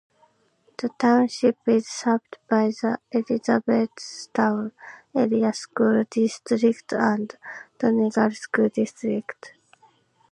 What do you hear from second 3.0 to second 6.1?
Elizabethtown Area School